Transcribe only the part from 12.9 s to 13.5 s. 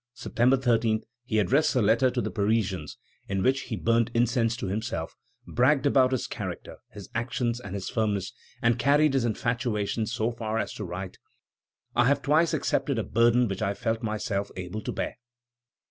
a burden